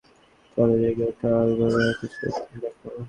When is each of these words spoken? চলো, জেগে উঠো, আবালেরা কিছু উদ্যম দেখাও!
চলো, 0.57 0.75
জেগে 0.81 1.05
উঠো, 1.09 1.27
আবালেরা 1.41 1.93
কিছু 1.99 2.19
উদ্যম 2.27 2.57
দেখাও! 2.61 2.97